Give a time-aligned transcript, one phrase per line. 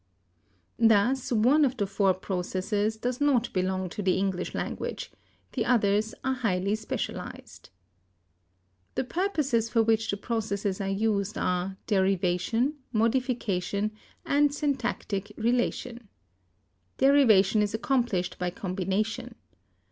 [0.79, 5.11] Thus one of the four processes does not belong to the English language;
[5.51, 7.69] the others are highly specialized.
[8.95, 13.91] The purposes for which the processes are used are derivation, modification,
[14.25, 16.07] and syntactic relation.
[16.97, 19.35] Derivation is accomplished by combination.